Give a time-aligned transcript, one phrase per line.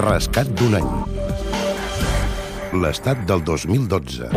[0.00, 0.92] Rescat d'un any.
[2.80, 4.30] L'estat del 2012.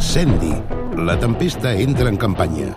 [0.00, 0.54] Sandy.
[0.96, 2.70] La tempesta entra en campanya.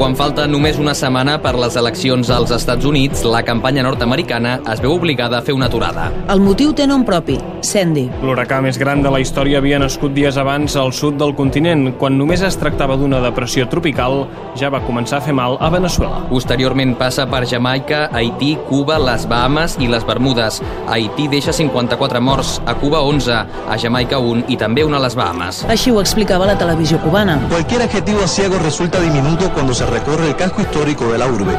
[0.00, 4.78] Quan falta només una setmana per les eleccions als Estats Units, la campanya nord-americana es
[4.80, 6.06] veu obligada a fer una aturada.
[6.32, 8.06] El motiu té nom propi, Sandy.
[8.24, 12.16] L'huracà més gran de la història havia nascut dies abans al sud del continent, quan
[12.16, 14.22] només es tractava d'una depressió tropical,
[14.56, 16.22] ja va començar a fer mal a Venezuela.
[16.30, 20.62] Posteriorment passa per Jamaica, Haití, Cuba, les Bahamas i les Bermudes.
[20.86, 23.36] A Haití deixa 54 morts, a Cuba 11,
[23.68, 25.60] a Jamaica 1 i també una a les Bahamas.
[25.68, 27.36] Així ho explicava la televisió cubana.
[27.52, 31.58] Cualquier adjetivo ciego resulta diminuto cuando se recorre el casco histórico de la urbe.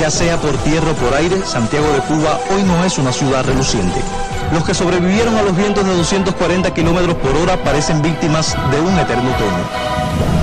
[0.00, 3.44] Ya sea por tierra o por aire, Santiago de Cuba hoy no es una ciudad
[3.44, 4.00] reluciente.
[4.52, 8.98] Los que sobrevivieron a los vientos de 240 kilómetros por hora parecen víctimas de un
[8.98, 10.35] eterno otoño.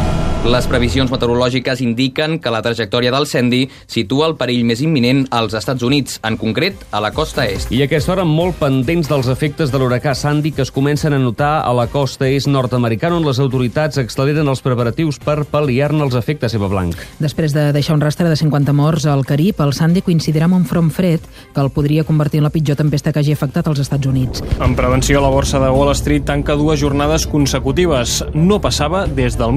[0.44, 5.54] Les previsions meteorològiques indiquen que la trajectòria del Sandy situa el perill més imminent als
[5.56, 7.70] Estats Units, en concret a la costa est.
[7.72, 11.62] I aquesta hora molt pendents dels efectes de l'huracà Sandy que es comencen a notar
[11.64, 16.58] a la costa est nord-americana on les autoritats acceleren els preparatius per pal·liar-ne els efectes,
[16.60, 17.00] Eva Blanc.
[17.24, 20.68] Després de deixar un rastre de 50 morts al Carib, el Sandy coincidirà amb un
[20.68, 21.24] front fred
[21.56, 24.44] que el podria convertir en la pitjor tempesta que hagi afectat als Estats Units.
[24.60, 28.20] En prevenció, la borsa de Wall Street tanca dues jornades consecutives.
[28.36, 29.56] No passava des del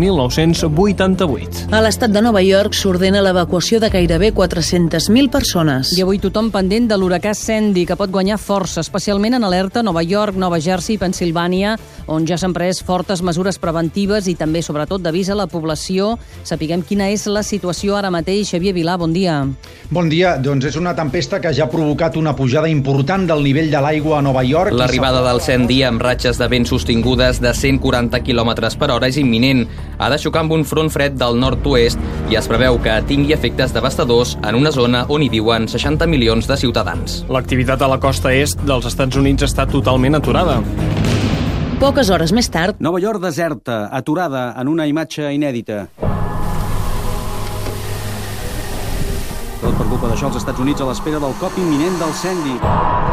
[0.76, 1.72] 1988.
[1.72, 5.94] A l'estat de Nova York s'ordena l'evacuació de gairebé 400.000 persones.
[5.96, 10.02] I avui tothom pendent de l'huracà Sandy, que pot guanyar força, especialment en alerta Nova
[10.04, 11.76] York, Nova Jersey i Pensilvània,
[12.12, 16.14] on ja s'han pres fortes mesures preventives i també, sobretot, d'avís a la població.
[16.44, 18.52] Sapiguem quina és la situació ara mateix.
[18.52, 19.40] Xavier Vilà, bon dia.
[19.90, 20.36] Bon dia.
[20.42, 24.18] Doncs és una tempesta que ja ha provocat una pujada important del nivell de l'aigua
[24.20, 24.76] a Nova York.
[24.76, 29.64] L'arribada del Sandy amb ratxes de vent sostingudes de 140 km per hora és imminent.
[29.98, 32.00] Ha de xocar amb un front fred del nord-oest
[32.30, 36.48] i es preveu que tingui efectes devastadors en una zona on hi viuen 60 milions
[36.50, 37.22] de ciutadans.
[37.32, 40.60] L'activitat a la costa est dels Estats Units està totalment aturada.
[41.76, 45.84] Poques hores més tard, Nova York deserta, aturada en una imatge inèdita.
[49.60, 52.56] Tot per culpa d'això, els Estats Units a l'espera del cop imminent del Sandy.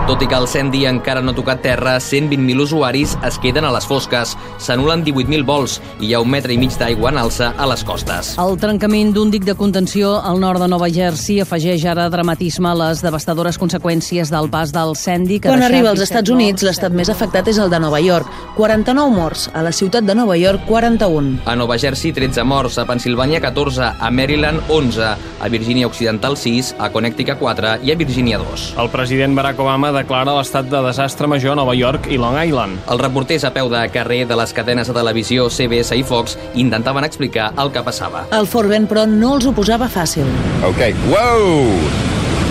[0.04, 3.72] Tot i que el Sandy encara no ha tocat terra, 120.000 usuaris es queden a
[3.72, 4.34] les fosques.
[4.60, 7.86] S'anulen 18.000 vols i hi ha un metre i mig d'aigua en alça a les
[7.88, 8.34] costes.
[8.44, 12.76] El trencament d'un dic de contenció al nord de Nova Jersey afegeix ara dramatisme a
[12.82, 15.40] les devastadores conseqüències del pas del Sandy.
[15.40, 18.28] Que quan arriba als 17 Estats Units, l'estat més afectat és el de Nova York.
[18.58, 19.48] 49 morts.
[19.56, 21.40] A la ciutat de Nova York, 41.
[21.48, 26.76] A Nova Jersey, 13 morts, a Pensilvània, 14, a Maryland, 11, a Virgínia Occidental, 6,
[26.80, 28.66] a Connecticut, 4 i a Virgínia, 2.
[28.82, 32.82] El president Barack Obama declara l'estat de desastre major a Nova York i Long Island.
[32.90, 37.06] Els reporters a peu de carrer de les cadenes de televisió CBS i Fox intentaven
[37.08, 38.26] explicar el que passava.
[38.32, 40.30] El fort vent, però, no els ho posava fàcil.
[40.74, 40.94] Okay.
[41.10, 41.68] Whoa!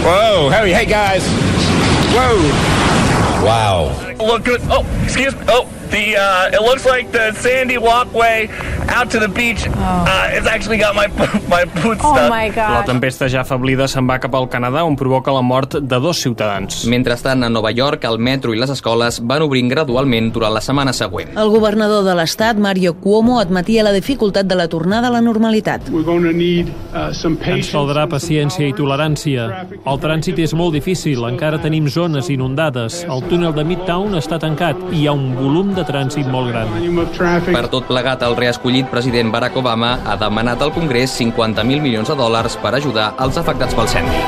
[0.03, 0.51] Whoa!
[0.51, 1.27] Hey, hey guys!
[2.13, 2.83] Whoa!
[3.43, 3.91] Wow.
[4.19, 4.61] Look good.
[4.71, 5.43] Oh, excuse me.
[5.49, 8.49] Oh, the uh, it looks like the sandy walkway
[8.89, 9.69] out to the beach.
[9.69, 11.07] Uh, it's actually got my
[11.55, 12.31] my boots stuck.
[12.57, 16.23] La tempesta ja afablida se'n va cap al Canadà, on provoca la mort de dos
[16.25, 16.85] ciutadans.
[16.89, 20.95] Mentrestant, a Nova York, el metro i les escoles van obrint gradualment durant la setmana
[20.97, 21.37] següent.
[21.39, 25.93] El governador de l'estat, Mario Cuomo, admetia la dificultat de la tornada a la normalitat.
[27.53, 29.49] Ens caldrà paciència i tolerància.
[29.85, 33.03] El trànsit és molt difícil, encara tenim zones inundades.
[33.05, 36.71] El túnel de Midtown està tancat i hi ha un volum de trànsit molt gran.
[37.49, 42.17] Per tot plegat, el reescollit president Barack Obama ha demanat al Congrés 50.000 milions de
[42.19, 44.23] dòlars per ajudar els afectats pel Sandy.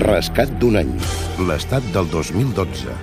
[0.00, 0.92] Rescat d'un any.
[1.48, 2.94] L'estat del 2012.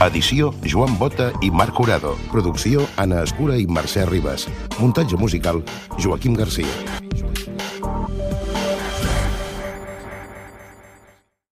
[0.00, 2.14] Edició Joan Bota i Marc Jurado.
[2.32, 4.46] Producció Anna Escura i Mercè Ribas.
[4.78, 5.60] Muntatge musical
[5.98, 7.29] Joaquim Garcia.